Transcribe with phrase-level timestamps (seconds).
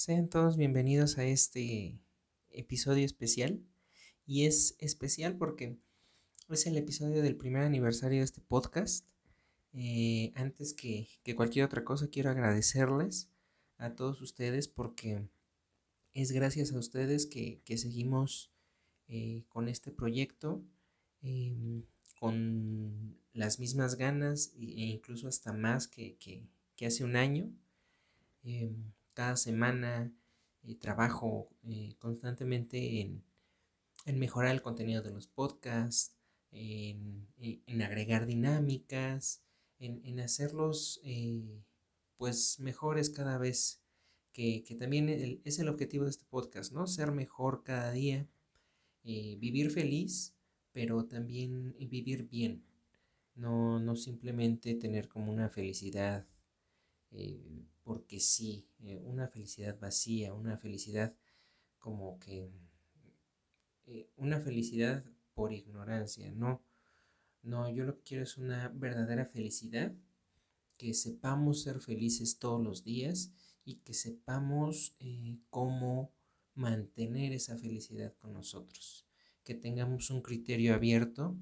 [0.00, 2.00] Sean todos bienvenidos a este
[2.48, 3.60] episodio especial.
[4.24, 5.76] Y es especial porque
[6.48, 9.06] es el episodio del primer aniversario de este podcast.
[9.74, 13.28] Eh, antes que, cualquier otra cosa, quiero agradecerles
[13.76, 15.28] a todos ustedes porque
[16.14, 18.50] es gracias a ustedes que, seguimos
[19.06, 20.64] eh, con este proyecto,
[21.20, 21.82] em,
[22.18, 27.52] con las mismas ganas e incluso hasta más que, que hace un año.
[28.44, 30.12] Em, cada semana
[30.62, 33.24] eh, trabajo eh, constantemente en,
[34.18, 36.16] mejorar el contenido de los podcasts,
[36.52, 37.28] en,
[37.82, 39.42] agregar dinámicas,
[39.78, 41.62] en, hacerlos eh,
[42.16, 43.82] pues mejores cada vez,
[44.32, 45.08] que, también
[45.44, 46.86] es el objetivo de este podcast, ¿no?
[46.86, 48.26] Ser mejor cada día,
[49.04, 50.34] vivir feliz,
[50.72, 52.64] pero también vivir bien,
[53.34, 56.26] no, no simplemente tener como una felicidad
[57.82, 61.14] porque sí, eh, una felicidad vacía, una felicidad
[61.78, 62.50] como que,
[63.86, 66.62] eh, una felicidad por ignorancia, no,
[67.42, 69.94] no, yo lo que quiero es una verdadera felicidad,
[70.76, 73.32] que sepamos ser felices todos los días
[73.64, 76.12] y que sepamos eh, cómo
[76.54, 79.06] mantener esa felicidad con nosotros,
[79.44, 81.36] que tengamos un criterio abierto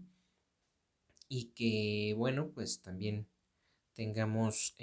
[1.29, 3.27] y que, bueno, pues también
[3.95, 4.77] tengamos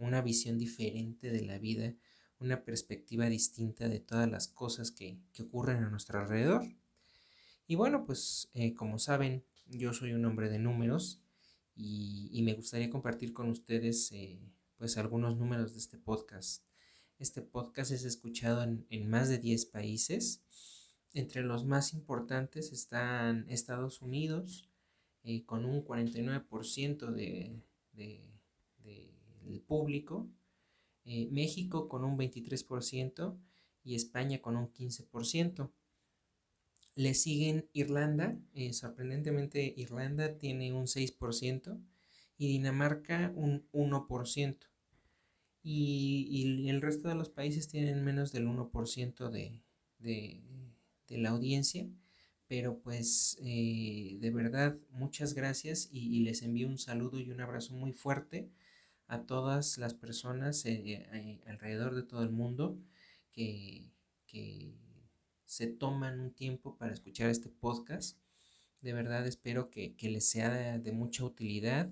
[0.00, 1.94] una visión diferente de la vida,
[2.38, 6.62] una perspectiva distinta de todas las cosas que, ocurren a nuestro alrededor.
[7.66, 11.20] Y bueno, pues eh, como saben, yo soy un hombre de números
[11.76, 14.40] y, me gustaría compartir con ustedes eh,
[14.76, 16.64] pues algunos números de este podcast.
[17.18, 20.42] Este podcast es escuchado en, más de 10 países.
[21.12, 24.70] Entre los más importantes están Estados Unidos,
[25.22, 27.60] eh, con un 49% de,
[27.94, 29.19] el
[29.70, 30.28] público,
[31.04, 33.38] eh, México con un 23%
[33.84, 35.72] y España con un 15%.
[36.96, 41.80] Le siguen Irlanda, eh, sorprendentemente Irlanda tiene un 6%
[42.36, 44.66] y Dinamarca un 1%.
[45.62, 49.62] Y, el resto de los países tienen menos del 1% de,
[50.00, 50.42] de,
[51.10, 51.88] la audiencia.
[52.48, 57.74] Pero pues eh, de verdad muchas gracias y les envío un saludo y un abrazo
[57.74, 58.50] muy fuerte
[59.10, 62.78] a todas las personas eh, eh, alrededor de todo el mundo
[63.32, 63.88] que,
[65.46, 68.16] se toman un tiempo para escuchar este podcast.
[68.82, 71.90] De verdad espero que, les sea de, mucha utilidad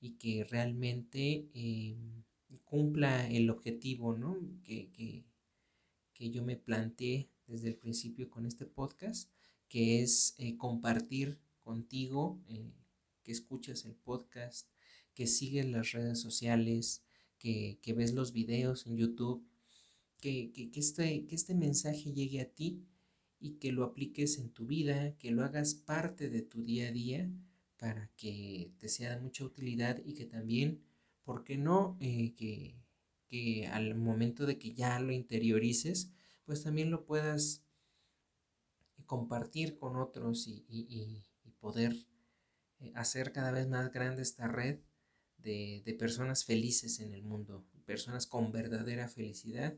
[0.00, 2.22] y que realmente em,
[2.64, 4.16] cumpla el objetivo
[4.64, 4.88] que,
[6.14, 9.30] que, yo me planteé desde el principio con este podcast,
[9.68, 12.40] que es eh, compartir contigo,
[13.22, 14.66] que escuchas el podcast,
[15.16, 17.02] que sigues las redes sociales,
[17.38, 19.48] que, ves los videos en YouTube,
[20.20, 22.84] que, este, que este mensaje llegue a ti
[23.40, 26.92] y que lo apliques en tu vida, que lo hagas parte de tu día a
[26.92, 27.30] día
[27.78, 30.82] para que te sea de mucha utilidad y que también,
[31.24, 31.96] ¿por qué no?
[32.00, 32.76] Eh, que,
[33.72, 36.10] al momento de que ya lo interiorices,
[36.44, 37.62] pues también lo puedas
[39.06, 41.22] compartir con otros y,
[41.60, 41.96] poder
[42.78, 44.78] eh, hacer cada vez más grande esta red
[45.46, 49.76] de, personas felices en el mundo, personas con verdadera felicidad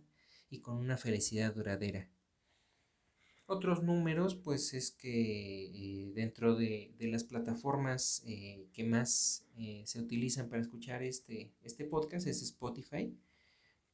[0.51, 2.09] y con una felicidad duradera.
[3.47, 10.01] Otros números, pues es que eh, dentro de, las plataformas eh, que más eh, se
[10.01, 13.15] utilizan para escuchar este, este podcast es Spotify,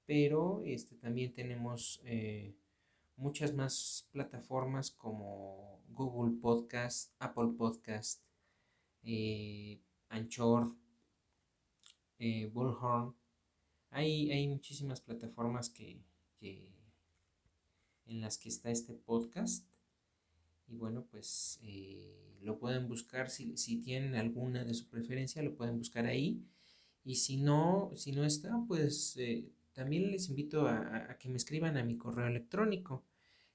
[0.06, 2.02] pero este, también tenemos
[3.16, 8.22] muchas más plataformas como Google Podcast, Apple Podcast,
[10.08, 10.74] Anchor,
[12.18, 13.14] eh, Bullhorn.
[13.90, 16.00] Hay, hay muchísimas plataformas que,
[16.40, 19.66] en las que está este podcast.
[20.66, 25.78] Y bueno, pues eh, lo pueden buscar, si, tienen alguna de su preferencia, lo pueden
[25.78, 26.42] buscar ahí.
[27.04, 31.76] Y si no, si no está, pues eh, también les invito a, que me escriban
[31.76, 33.04] a mi correo electrónico,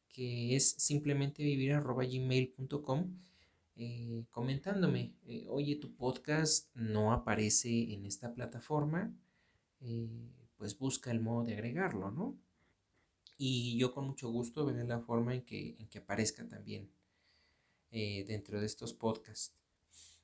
[0.07, 3.28] que es simplemente vivir.gmail.com
[3.81, 9.15] eh, comentándome, eh, oye, tu podcast no aparece en esta plataforma,
[9.79, 12.37] eh, pues busca el modo de agregarlo, ¿no?
[13.37, 16.89] Y yo con mucho gusto veré la forma en que, en que aparezca también
[17.89, 19.55] dentro de estos podcasts.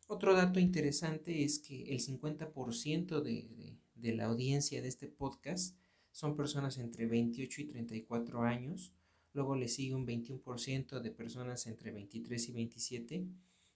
[0.07, 5.77] Otro dato interesante es que el 50% de, de, la audiencia de este podcast
[6.11, 8.91] son personas entre 28 y 34 años.
[9.35, 13.27] Luego le sigue un 21% de personas entre 23 y 27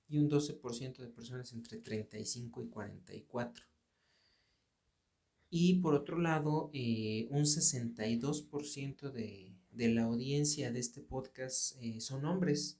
[0.07, 3.65] y un 12% de personas entre 35 y 44.
[5.49, 11.99] Y por otro lado, eh, un 62% de, de, la audiencia de este podcast eh,
[11.99, 12.79] son hombres,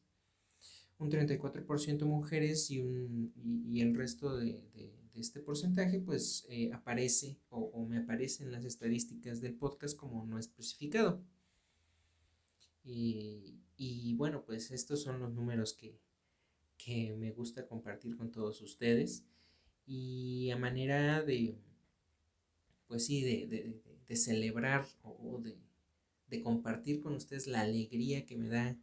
[1.00, 3.34] un 34% mujeres y, un,
[3.68, 8.54] y, el resto de, de, este porcentaje pues eh, aparece o, o, me aparece en
[8.54, 11.22] las estadísticas del podcast como no especificado.
[12.90, 16.00] Y, y bueno, pues estos son los números que,
[16.80, 19.24] que me gusta compartir con todos ustedes.
[19.86, 21.58] Y a manera de,
[22.88, 28.78] pues sí, de, celebrar o, de, compartir con ustedes la alegría que me da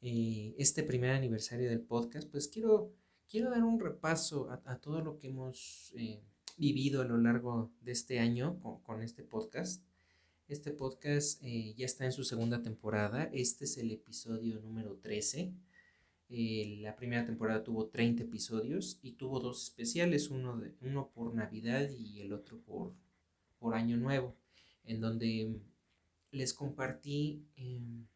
[0.00, 2.92] eh, este primer aniversario del podcast, pues quiero,
[3.28, 6.22] quiero dar un repaso a, todo lo que hemos eh,
[6.56, 9.82] vivido a lo largo de este año con, este podcast.
[10.48, 15.52] Este podcast eh, ya está en su segunda temporada, este es el episodio número 13.
[16.28, 21.90] la primera temporada tuvo 30 episodios y tuvo dos especiales, uno, de, uno por Navidad
[21.90, 22.94] y el otro por
[23.58, 24.36] por Año Nuevo,
[24.84, 25.60] en donde
[26.30, 28.06] les compartí em,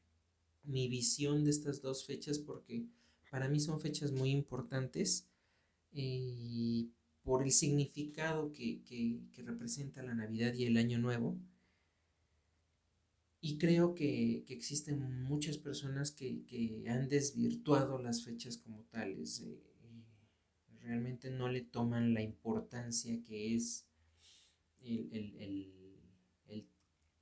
[0.64, 2.84] mi visión de estas dos fechas porque
[3.30, 5.26] para mí son fechas muy importantes
[5.92, 8.80] y eh, por el significado que,
[9.38, 11.36] representa la Navidad y el Año Nuevo.
[13.40, 19.40] Y creo que, existen muchas personas que, han desvirtuado las fechas como tales.
[19.40, 19.62] Eh,
[20.82, 23.86] realmente no le toman la importancia que es
[24.80, 25.72] el,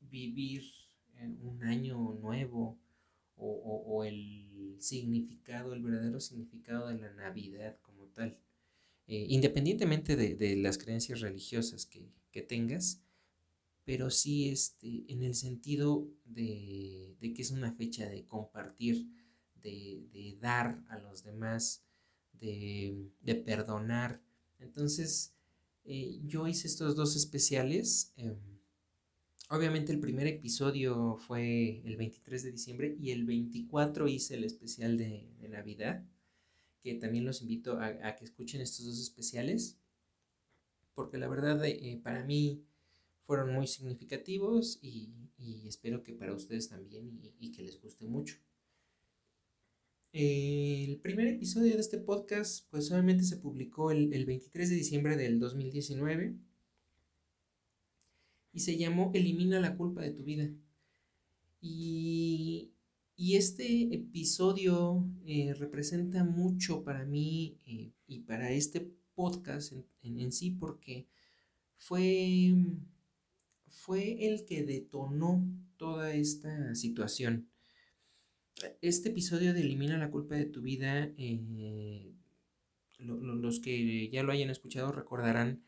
[0.00, 0.62] vivir
[1.42, 2.78] un año nuevo
[3.36, 8.38] o, el significado, el verdadero significado de la Navidad como tal.
[9.06, 13.02] Eh, independientemente de, las creencias religiosas que, tengas,
[13.88, 19.08] pero sí este, en el sentido de, que es una fecha de compartir,
[19.62, 21.86] de, dar a los demás,
[22.34, 24.22] de, de perdonar.
[24.58, 25.32] Entonces,
[25.86, 28.12] eh, yo hice estos dos especiales.
[28.16, 28.36] Em,
[29.48, 34.98] obviamente el primer episodio fue el 23 de diciembre y el 24 hice el especial
[34.98, 36.04] de, Navidad,
[36.82, 39.78] que también los invito a, que escuchen estos dos especiales,
[40.94, 42.67] porque la verdad eh, para mí
[43.28, 45.12] fueron muy significativos y,
[45.66, 48.36] espero que para ustedes también y que les guste mucho.
[50.12, 55.38] El primer episodio de este podcast, pues obviamente se publicó el, 23 de diciembre del
[55.38, 56.36] 2019
[58.54, 60.50] y se llamó Elimina la culpa de tu vida.
[61.60, 62.72] Y,
[63.18, 70.50] este episodio eh, representa mucho para mí eh, y para este podcast en, en, sí
[70.52, 71.06] porque
[71.76, 72.54] fue,
[73.68, 75.44] fue el que detonó
[75.76, 77.48] toda esta situación.
[78.80, 82.12] Este episodio de Elimina la culpa de tu vida, eh,
[82.98, 85.62] los que ya lo hayan escuchado recordarán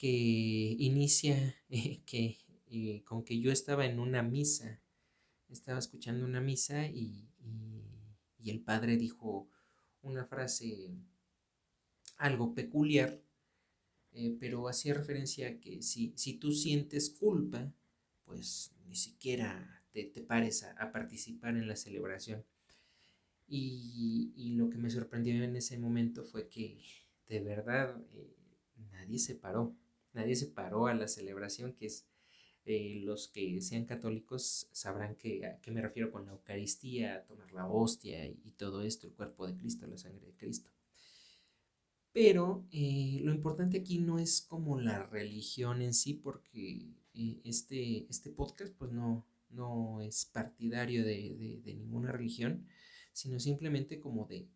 [0.00, 1.56] que inicia
[2.06, 2.38] que,
[2.68, 4.80] eh, con que yo estaba en una misa,
[5.48, 7.26] estaba escuchando una misa y,
[8.42, 9.48] el padre dijo
[10.02, 10.90] una frase
[12.16, 13.22] algo peculiar,
[14.12, 17.72] eh, pero hacía referencia a que si, si tú sientes culpa,
[18.24, 22.44] pues ni siquiera te, pares a, participar en la celebración.
[23.48, 26.78] Y, lo que me sorprendió en ese momento fue que
[27.28, 28.36] de verdad eh,
[28.92, 29.74] nadie se paró,
[30.12, 32.06] nadie se paró a la celebración, que es
[32.66, 37.52] eh, los que sean católicos sabrán que, a qué me refiero con la Eucaristía, tomar
[37.52, 40.70] la hostia y, todo esto, el cuerpo de Cristo, la sangre de Cristo.
[42.12, 46.88] Pero eh, lo importante aquí no es como la religión en sí, porque
[47.44, 52.66] este, este podcast pues no, no es partidario de, ninguna religión,
[53.12, 54.48] sino simplemente como de,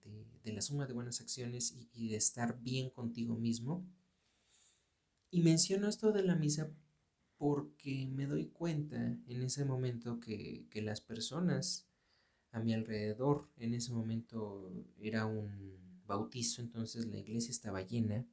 [0.45, 3.87] la suma de buenas acciones y, de estar bien contigo mismo.
[5.31, 6.71] Y menciono esto de la misa
[7.37, 11.89] porque me doy cuenta en ese momento que, las personas
[12.53, 18.27] a mi alrededor, en ese momento era un bautizo, entonces la iglesia estaba llena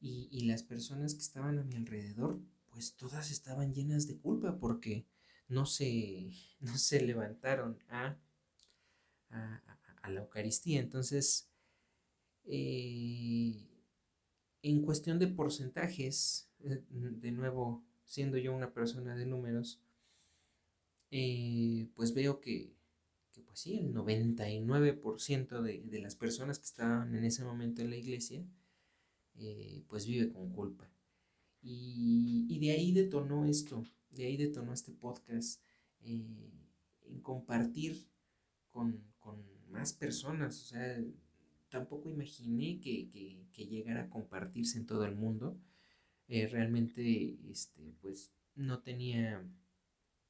[0.00, 4.58] y, y las personas que estaban a mi alrededor, pues todas estaban llenas de culpa
[4.58, 5.06] porque
[5.48, 6.30] no se,
[6.60, 8.18] no se levantaron a,
[9.30, 10.80] a, la Eucaristía.
[10.80, 11.50] Entonces,
[12.44, 13.68] eh,
[14.62, 19.82] en cuestión de porcentajes, eh, de nuevo, siendo yo una persona de números,
[21.10, 22.74] eh, pues veo que,
[23.46, 27.96] pues sí, el 99% de, de, las personas que estaban en ese momento en la
[27.96, 28.44] iglesia,
[29.36, 30.90] eh, pues vive con culpa.
[31.62, 35.62] Y, y, de ahí detonó esto, de ahí detonó este podcast,
[36.00, 36.50] eh,
[37.06, 38.08] en compartir
[38.70, 40.62] con, con, más personas.
[40.62, 41.04] O sea,
[41.68, 45.60] tampoco imaginé que, que, que, llegara a compartirse en todo el mundo.
[46.26, 49.44] Eh, realmente, este, pues, no tenía,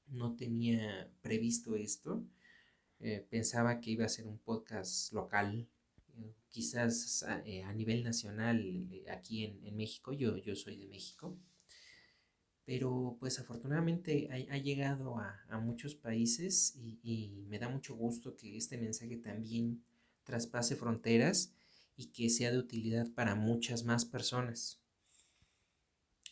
[0.07, 2.27] no tenía previsto esto.
[3.01, 5.69] Eh, pensaba que iba a ser un podcast local,
[6.49, 10.87] quizás a, eh, a nivel nacional eh, aquí en, en, México, yo, yo soy de
[10.87, 11.39] México,
[12.65, 17.95] pero pues afortunadamente ha, ha llegado a, a, muchos países y, y, me da mucho
[17.95, 19.83] gusto que este mensaje también
[20.25, 21.53] traspase fronteras
[21.97, 24.81] y que sea de utilidad para muchas más personas.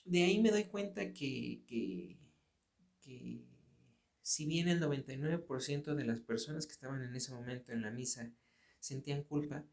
[0.05, 2.17] De ahí me doy cuenta que, que,
[3.03, 3.45] que
[4.27, 8.33] si bien el 99% de las personas que estaban en ese momento en la misa
[8.81, 9.65] sentían culpa,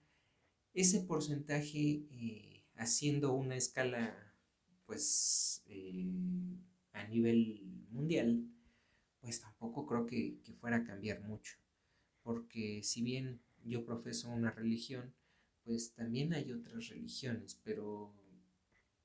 [0.75, 4.15] ese porcentaje eh, haciendo una escala
[4.85, 6.05] pues eh,
[6.91, 8.47] a nivel mundial,
[9.21, 11.57] pues tampoco creo que, que, fuera a cambiar mucho.
[12.21, 15.15] Porque si bien yo profeso una religión,
[15.63, 18.13] pues también hay otras religiones, pero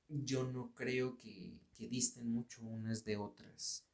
[0.07, 3.88] yo no creo que, que disten mucho unas de otras.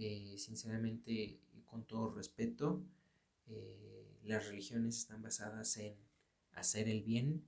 [0.00, 2.84] Eh, sinceramente, con todo respeto,
[3.48, 5.96] eh, las religiones están basadas en
[6.52, 7.44] hacer el bien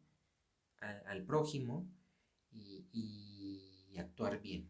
[0.81, 1.87] al, prójimo
[2.51, 4.69] y, y, actuar bien.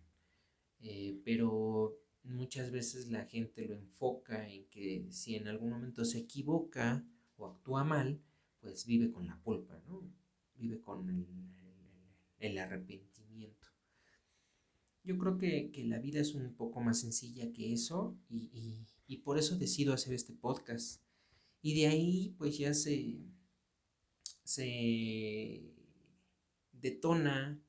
[0.81, 6.19] Eh, pero muchas veces la gente lo enfoca en que si en algún momento se
[6.19, 7.05] equivoca
[7.37, 8.21] o actúa mal,
[8.61, 10.03] pues vive con la culpa, ¿no?
[10.57, 11.27] Vive con el,
[12.41, 13.10] el, el arrepentimiento.
[15.03, 18.87] Yo creo que, que, la vida es un poco más sencilla que eso y, y,
[19.07, 21.03] y por eso decido hacer este podcast.
[21.63, 23.19] Y de ahí pues ya se,
[24.45, 25.63] se
[26.73, 27.61] detona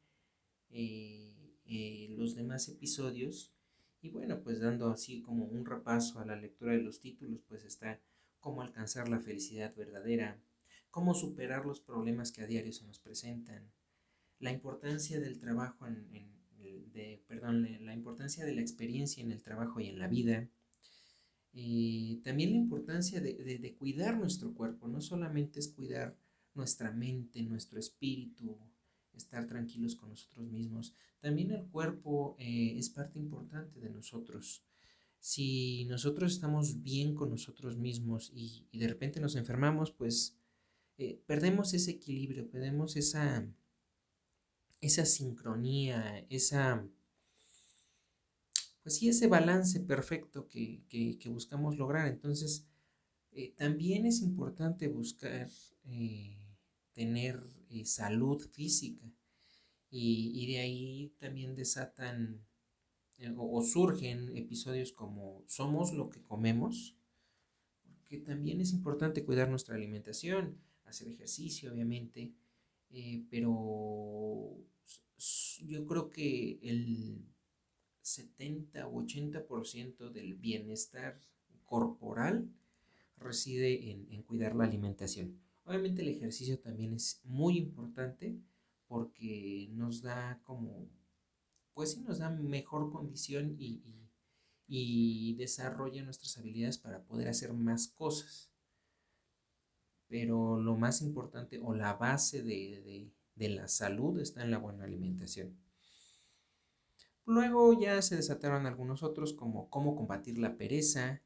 [0.69, 3.53] eh, eh, los demás episodios
[4.01, 7.63] y bueno pues dando así como un repaso a la lectura de los títulos pues
[7.65, 8.01] está
[8.39, 10.41] cómo alcanzar la felicidad verdadera,
[10.89, 13.71] cómo superar los problemas que a diario se nos presentan,
[14.39, 19.41] la importancia del trabajo en, en de, perdón, la importancia de la experiencia en el
[19.41, 20.49] trabajo y en la vida,
[21.53, 26.17] eh, también la importancia de, de, de, cuidar nuestro cuerpo, no solamente es cuidar
[26.53, 28.57] nuestra mente, nuestro espíritu,
[29.13, 30.93] estar tranquilos con nosotros mismos.
[31.19, 34.63] También el cuerpo eh, es parte importante de nosotros.
[35.19, 40.37] Si nosotros estamos bien con nosotros mismos y, y de repente nos enfermamos, pues
[40.97, 43.47] eh, perdemos ese equilibrio, perdemos esa,
[44.81, 46.85] esa sincronía, esa,
[48.81, 52.07] pues sí, ese balance perfecto que, que, buscamos lograr.
[52.07, 52.65] Entonces,
[53.31, 55.47] eh, también es importante buscar
[55.85, 56.37] eh,
[56.93, 59.05] tener eh, salud física
[59.91, 62.43] y, y, de ahí también desatan
[63.37, 66.95] o, o, surgen episodios como somos lo que comemos,
[67.83, 72.33] porque también es importante cuidar nuestra alimentación, hacer ejercicio obviamente,
[72.93, 74.57] eh, pero
[75.65, 77.25] yo creo que el
[78.01, 81.19] 70 o 80% del bienestar
[81.65, 82.49] corporal
[83.17, 85.39] reside en, en cuidar la alimentación.
[85.63, 88.35] Obviamente el ejercicio también es muy importante
[88.87, 90.89] porque nos da como,
[91.73, 94.09] pues sí, nos da mejor condición y, y,
[94.67, 98.50] y desarrolla nuestras habilidades para poder hacer más cosas.
[100.11, 104.59] Pero lo más importante o la base de, de, de la salud está en la
[104.59, 105.57] buena alimentación.
[107.25, 111.21] Luego ya se desataron algunos otros como cómo combatir la pereza,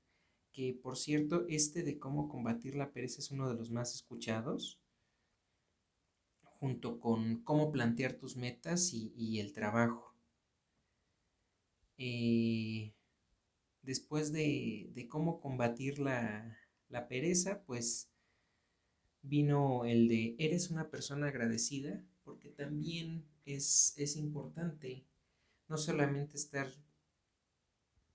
[0.53, 4.79] que por cierto, este de cómo combatir la pereza es uno de los más escuchados,
[6.59, 10.13] junto con cómo plantear tus metas y, y el trabajo.
[11.97, 12.93] Eh,
[13.81, 16.57] después de, de, cómo combatir la,
[16.89, 18.09] la pereza, pues
[19.27, 25.03] vino el de eres una persona agradecida, porque también es, es importante
[25.67, 26.67] no solamente estar,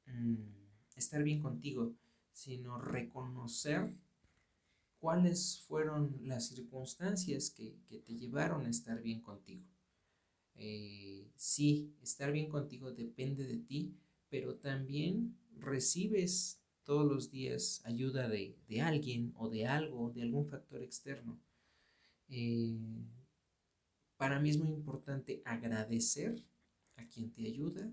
[0.07, 0.37] mmm,
[0.97, 1.95] estar bien contigo,
[2.33, 3.93] sino reconocer
[4.99, 9.65] cuáles fueron las circunstancias que, que te llevaron a estar bien contigo.
[10.55, 13.95] Eh, sí, estar bien contigo depende de ti,
[14.29, 16.60] pero también recibes
[16.91, 21.39] todos los días ayuda de, de alguien o de algo, de algún factor externo.
[22.29, 22.81] Eh,
[24.17, 26.45] para mí es muy importante agradecer
[26.97, 27.89] a quien te ayuda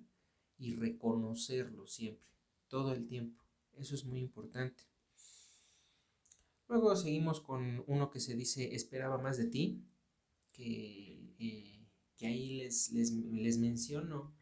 [0.58, 2.32] y reconocerlo siempre,
[2.70, 3.44] todo el tiempo
[3.78, 4.82] Eso es muy importante.
[6.68, 9.80] Luego seguimos con uno que se dice esperaba más de ti,
[10.52, 11.86] que, eh,
[12.16, 14.34] que ahí les, les, les menciono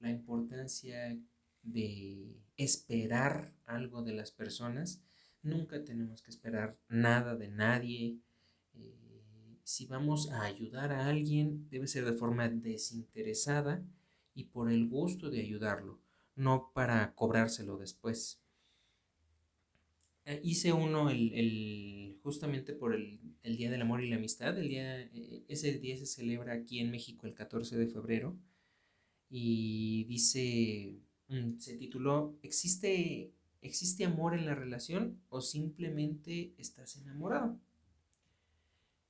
[0.00, 1.16] la importancia
[1.62, 5.02] de esperar algo de las personas.
[5.42, 8.18] Nunca tenemos que esperar nada de nadie.
[8.74, 13.82] Eh, si vamos a ayudar a alguien, debe ser de forma desinteresada
[14.34, 16.00] y por el gusto de ayudarlo,
[16.36, 18.42] no para cobrárselo después.
[20.26, 24.58] Eh, hice uno el, justamente por el, Día del Amor y la Amistad.
[24.58, 28.36] El día, eh, ese día se celebra aquí en México el 14 de febrero.
[29.30, 31.00] Y dice,
[31.58, 33.32] se tituló, ¿existe,
[33.62, 37.58] ¿existe amor en la relación o simplemente estás enamorado?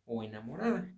[0.07, 0.93] O enamorada.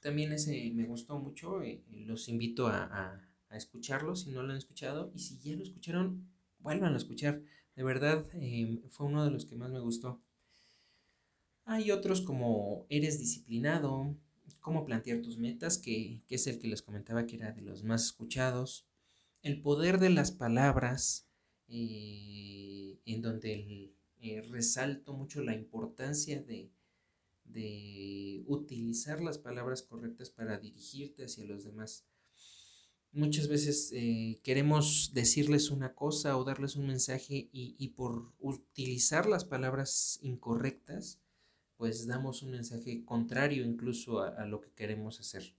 [0.00, 4.58] También ese me gustó mucho, eh, los invito a, a, escucharlo si no lo han
[4.58, 5.10] escuchado.
[5.14, 6.28] Y si ya lo escucharon,
[6.60, 7.42] vuelvan a escuchar
[7.76, 10.20] de verdad em, fue uno de los que más me gustó.
[11.64, 14.16] Hay otros como Eres disciplinado,
[14.60, 18.04] Cómo plantear tus metas, que, es el que les comentaba que era de los más
[18.04, 18.86] escuchados.
[19.42, 21.26] El poder de las palabras,
[21.68, 26.70] eh, en donde eh, resalto mucho la importancia de,
[27.44, 32.04] de utilizar las palabras correctas para dirigirte hacia los demás.
[33.12, 39.44] Muchas veces eh, queremos decirles una cosa o darles un mensaje y, por utilizar las
[39.44, 41.20] palabras incorrectas,
[41.76, 45.56] pues damos un mensaje contrario incluso a, lo que queremos hacer.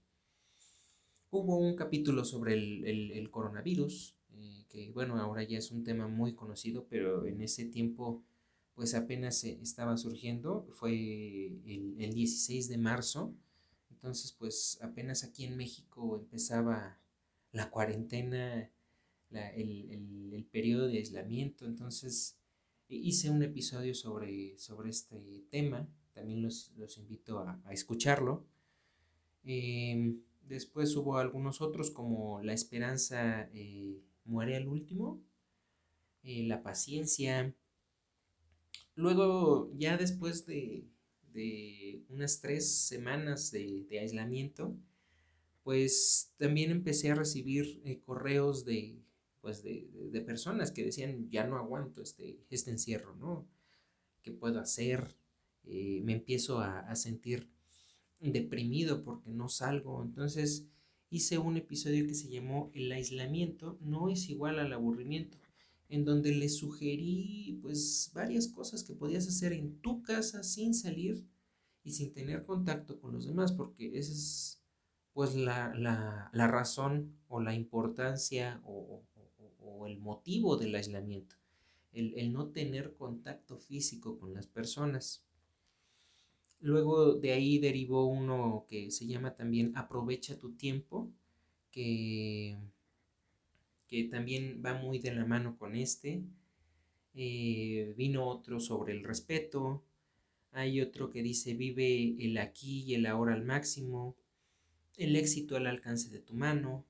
[1.34, 6.34] Hubo un capítulo sobre el, coronavirus, eh, que bueno, ahora ya es un tema muy
[6.34, 8.22] conocido, pero en ese tiempo
[8.74, 13.34] pues apenas estaba surgiendo, fue el, el 16 de marzo,
[13.90, 16.98] entonces pues apenas aquí en México empezaba
[17.52, 18.70] la cuarentena,
[19.30, 21.66] el, periodo de aislamiento.
[21.66, 22.36] Entonces
[22.88, 25.88] hice un episodio sobre, sobre este tema.
[26.12, 28.44] También los, invito a, escucharlo.
[29.44, 35.20] Em, después hubo algunos otros como La esperanza eh, muere al último,
[36.22, 37.54] eh, La paciencia.
[38.94, 40.86] Luego, ya después de,
[42.08, 44.76] unas tres semanas de, de aislamiento,
[45.62, 49.00] pues también empecé a recibir eh, correos de,
[49.40, 53.46] pues de, personas que decían, ya no aguanto este, este encierro, ¿no?
[54.22, 55.16] ¿Qué puedo hacer?
[55.64, 57.48] Me empiezo a, sentir
[58.30, 60.02] deprimido porque no salgo.
[60.02, 60.66] Entonces
[61.10, 65.38] hice un episodio que se llamó El aislamiento no es igual al aburrimiento,
[65.88, 71.26] en donde le sugerí pues varias cosas que podías hacer en tu casa sin salir
[71.84, 74.62] y sin tener contacto con los demás, porque ese es
[75.12, 79.02] pues la, razón o la importancia o,
[79.86, 81.34] el motivo del aislamiento,
[81.92, 85.24] el, no tener contacto físico con las personas.
[86.62, 91.10] Luego de ahí derivó uno que se llama también Aprovecha tu tiempo,
[91.70, 92.56] que,
[93.88, 96.22] que también va muy de la mano con este.
[97.14, 99.82] Eh, vino otro sobre el respeto.
[100.52, 104.16] Hay otro que dice vive el aquí y el ahora al máximo
[104.96, 106.84] el éxito al alcance de tu mano.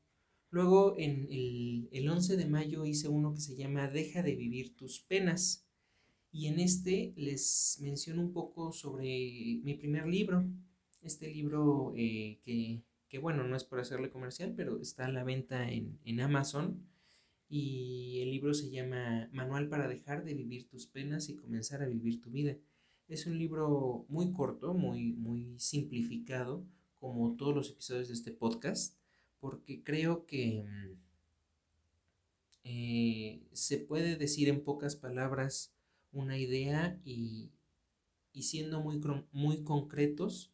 [0.51, 4.77] Luego, en el, el 11 de mayo hice uno que se llama Deja de vivir
[4.77, 5.67] tus penas.
[6.33, 10.45] Y en este les menciono un poco sobre mi primer libro.
[11.03, 15.25] Este libro eh, que, que, bueno, no es por hacerle comercial, pero está a la
[15.25, 16.83] venta en, en Amazon.
[17.51, 21.87] Y el libro se llama Manual para dejar de vivir tus penas y comenzar a
[21.87, 22.57] vivir tu vida.
[23.09, 26.65] Es un libro muy corto, muy, muy simplificado,
[26.99, 28.97] como todos los episodios de este podcast,
[29.39, 30.97] porque creo que mm,
[32.65, 35.75] eh, se puede decir en pocas palabras
[36.13, 37.53] una idea y,
[38.41, 39.01] siendo muy,
[39.33, 40.53] muy concretos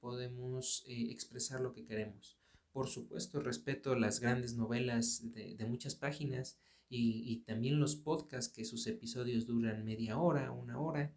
[0.00, 2.38] podemos eh, expresar lo que queremos.
[2.72, 8.86] Por supuesto, respeto las grandes novelas de, muchas páginas y, también los podcasts que sus
[8.86, 11.12] episodios duran media hora, una hora.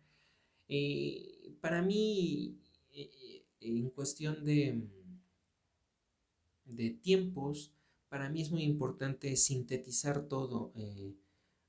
[0.68, 2.58] Eh, para mí
[3.62, 4.88] en cuestión de,
[6.66, 7.74] de tiempos,
[8.10, 11.16] para mí es muy importante sintetizar todo, eh,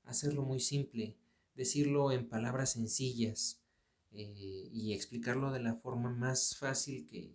[0.03, 1.15] hacerlo muy simple,
[1.55, 3.61] decirlo en palabras sencillas
[4.11, 7.33] eh, y explicarlo de la forma más fácil que,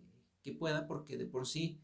[0.59, 1.79] pueda, porque de por sí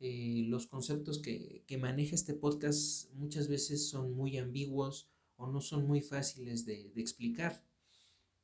[0.00, 5.86] eh, los conceptos que, maneja este podcast muchas veces son muy ambiguos o no son
[5.86, 7.62] muy fáciles de, explicar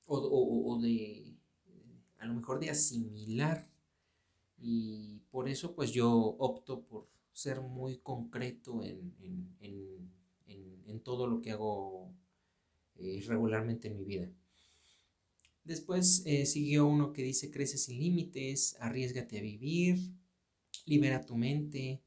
[0.04, 1.38] o de
[2.18, 3.66] a lo mejor de asimilar.
[4.60, 9.16] Y por eso pues yo opto por ser muy concreto en,
[11.04, 12.12] todo lo que hago
[12.98, 14.30] eh, regularmente en mi vida.
[15.64, 19.98] Después eh, siguió uno que dice crece sin límites, arriesgate a vivir,
[20.86, 22.00] libera tu mente,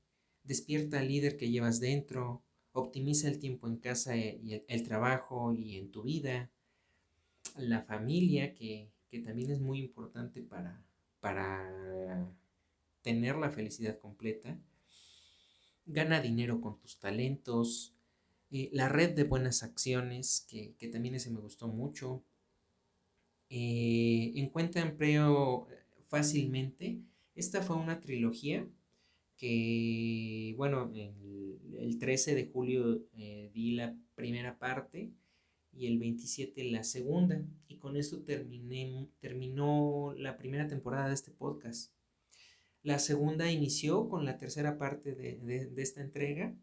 [0.43, 5.77] despierta al líder que llevas dentro, optimiza el tiempo en casa y el, trabajo y
[5.77, 6.51] en tu vida,
[7.57, 8.91] la familia, que,
[9.23, 10.83] también es muy importante para,
[11.19, 12.33] para
[13.01, 14.57] tener la felicidad completa,
[15.85, 17.93] gana dinero con tus talentos,
[18.51, 22.23] eh, la red de buenas acciones, que, también ese me gustó mucho,
[23.49, 25.67] eh, encuentra empleo
[26.07, 26.99] fácilmente.
[27.35, 28.67] Esta fue una trilogía
[29.37, 35.11] que, bueno, el, 13 de julio eh, di la primera parte
[35.73, 37.43] y el 27 la segunda.
[37.67, 41.91] Y con esto terminé, terminó la primera temporada de este podcast.
[42.83, 46.55] La segunda inició con la tercera parte de, esta entrega.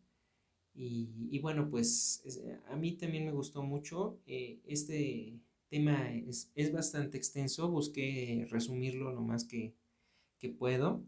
[0.80, 2.22] Y, bueno, pues
[2.68, 4.20] a mí también me gustó mucho.
[4.26, 7.68] Eh, este tema es, bastante extenso.
[7.68, 9.74] Busqué resumirlo lo más que,
[10.38, 11.02] que puedo.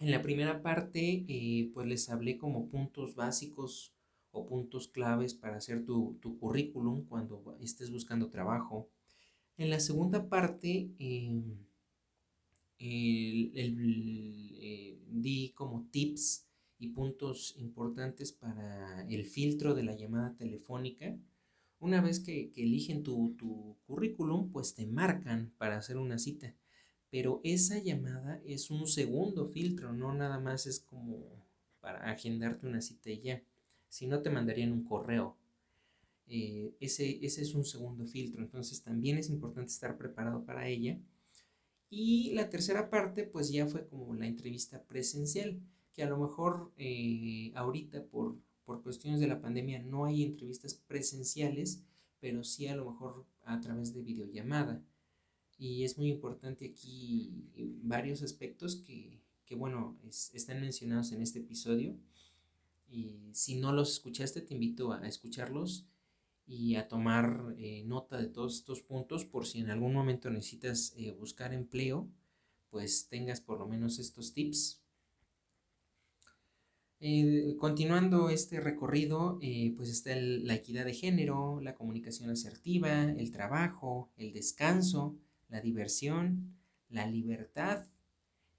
[0.00, 3.92] En la primera parte, eh, pues les hablé como puntos básicos
[4.32, 8.88] o puntos claves para hacer tu, currículum cuando estés buscando trabajo.
[9.56, 11.58] En la segunda parte, em,
[12.80, 13.50] eh,
[15.08, 16.47] di como tips
[16.78, 21.16] y puntos importantes para el filtro de la llamada telefónica.
[21.80, 26.54] Una vez que, eligen tu, tu currículum, pues te marcan para hacer una cita
[27.10, 31.24] pero esa llamada es un segundo filtro, no nada más es como
[31.80, 33.42] para agendarte una cita y ya,
[33.88, 35.36] si no te mandarían un correo.
[36.26, 40.98] Eh, ese, ese es un segundo filtro, entonces también es importante estar preparado para ella.
[41.90, 45.58] Y la tercera parte, pues ya fue como la entrevista presencial,
[45.98, 50.74] que a lo mejor eh, ahorita por, por cuestiones de la pandemia no hay entrevistas
[50.74, 51.82] presenciales,
[52.20, 54.80] pero sí a lo mejor a través de videollamada.
[55.58, 57.50] Y es muy importante aquí
[57.82, 59.20] varios aspectos que,
[59.56, 59.98] bueno,
[60.32, 61.96] están mencionados en este episodio.
[62.88, 65.84] Y si no los escuchaste, te invito a, escucharlos
[66.46, 70.94] y a tomar eh, nota de todos estos puntos por si en algún momento necesitas
[70.96, 72.08] eh, buscar empleo,
[72.70, 74.84] pues tengas por lo menos estos tips.
[77.00, 79.38] Eh, continuando este recorrido,
[79.76, 85.16] pues está la equidad de género, la comunicación asertiva, el trabajo, el descanso,
[85.48, 86.56] la diversión,
[86.88, 87.86] la libertad,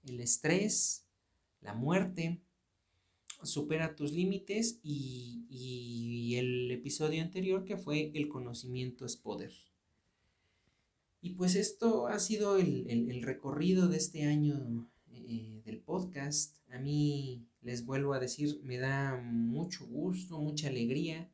[0.04, 1.06] el estrés,
[1.60, 2.40] la muerte.
[3.42, 9.52] Supera tus límites y, el episodio anterior que fue el conocimiento es poder.
[11.20, 16.56] Y pues esto ha sido el, recorrido de este año eh, del podcast.
[16.70, 21.30] A mí, les vuelvo a decir, me da mucho gusto, mucha alegría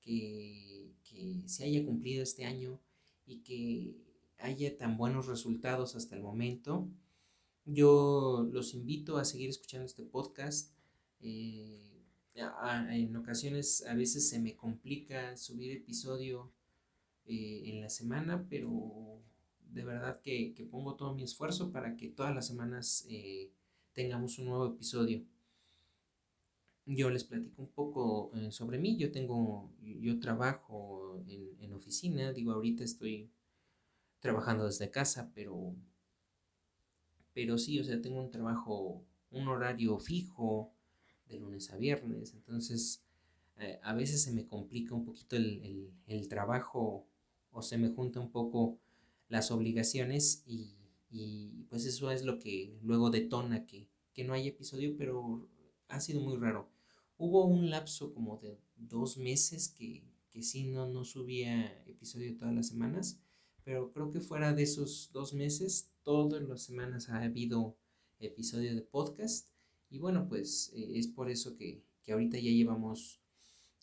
[0.00, 2.80] que, que se haya cumplido este año
[3.26, 3.96] y que
[4.38, 6.88] haya tan buenos resultados hasta el momento.
[7.64, 10.72] Yo los invito a seguir escuchando este podcast.
[11.20, 11.92] Eh,
[12.34, 16.52] en ocasiones a veces se me complica subir episodio
[17.26, 19.22] eh, en la semana, pero
[19.60, 23.52] de verdad que, pongo todo mi esfuerzo para que todas las semanas eh,
[23.92, 25.22] tengamos un nuevo episodio.
[26.84, 28.96] Yo les platico un poco sobre mí.
[28.96, 32.32] Yo tengo, yo trabajo en, en oficina.
[32.32, 33.30] Digo, ahorita estoy
[34.22, 35.74] trabajando desde casa, pero,
[37.34, 40.72] pero sí, o sea, tengo un trabajo, un horario fijo
[41.28, 43.02] de lunes a viernes, entonces
[43.58, 47.06] eh, a veces se me complica un poquito el, trabajo
[47.50, 48.78] o se me junta un poco
[49.28, 50.76] las obligaciones y,
[51.68, 53.88] pues eso es lo que luego detona que,
[54.24, 55.48] no hay episodio, pero
[55.88, 56.70] ha sido muy raro.
[57.24, 62.54] Hubo un lapso como de dos meses que, que sí no, no subía episodio todas
[62.54, 63.22] las semanas
[63.64, 67.76] pero creo que fuera de esos dos meses, todas las semanas ha habido
[68.18, 69.48] episodio de podcast.
[69.88, 73.20] Y bueno, pues eh, es por eso que, ahorita ya llevamos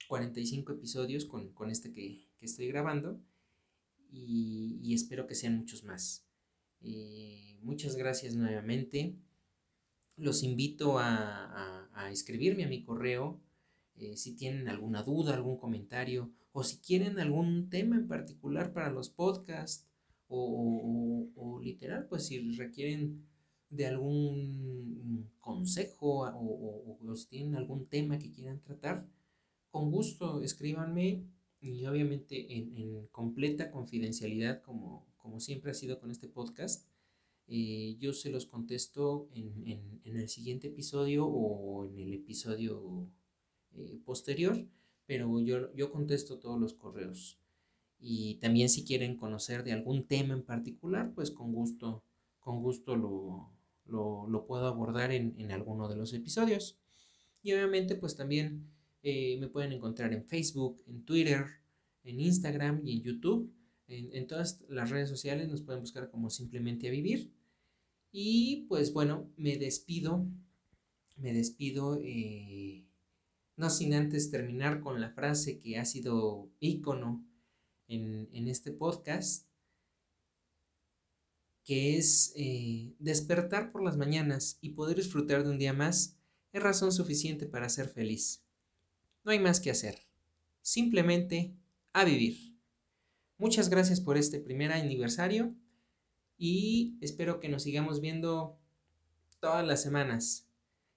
[0.08, 3.20] 45 episodios con, este que, estoy grabando.
[4.12, 6.26] Y, espero que sean muchos más.
[6.82, 9.16] Eh, muchas gracias nuevamente.
[10.18, 11.69] Los invito a,
[12.12, 13.40] escribirme a mi correo
[14.00, 18.92] eh, si tienen alguna duda, algún comentario o si quieren algún tema en particular para
[18.92, 19.86] los podcasts
[20.30, 23.26] o, literal, pues si requieren
[23.70, 29.06] de algún consejo o, si tienen algún tema que quieran tratar,
[29.70, 31.26] con gusto escríbanme
[31.60, 36.89] y obviamente en, completa confidencialidad como, como siempre ha sido con este podcast.
[37.50, 43.08] Eh, yo se los contesto en, el siguiente episodio o en el episodio
[43.76, 44.66] eh, posterior
[45.10, 47.40] pero yo, yo contesto todos los correos.
[48.00, 52.04] Y también si quieren conocer de algún tema en particular, pues con gusto,
[52.40, 53.50] con gusto lo,
[53.88, 56.78] lo, puedo abordar en, en, alguno de los episodios.
[57.42, 58.68] Y obviamente pues también
[59.02, 61.44] eh, me pueden encontrar en Facebook, en Twitter,
[62.04, 63.52] en Instagram y en YouTube.
[63.88, 67.32] En, en, todas las redes sociales nos pueden buscar como simplemente a vivir.
[68.12, 70.26] Y pues bueno, me despido.
[71.18, 72.00] Me despido.
[72.02, 72.86] Eh,
[73.60, 77.26] no sin antes terminar con la frase que ha sido ícono
[77.90, 79.48] en, este podcast,
[81.66, 86.16] que es eh, despertar por las mañanas y poder disfrutar de un día más
[86.54, 88.44] es razón suficiente para ser feliz.
[89.24, 90.00] No hay más que hacer,
[90.62, 91.54] simplemente
[91.92, 92.58] a vivir.
[93.38, 95.54] Muchas gracias por este primer aniversario
[96.40, 98.58] y espero que nos sigamos viendo
[99.40, 100.48] todas las semanas.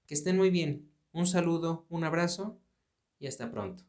[0.06, 0.88] Que estén muy bien.
[1.12, 2.58] Un saludo, un abrazo
[3.18, 3.84] y hasta pronto.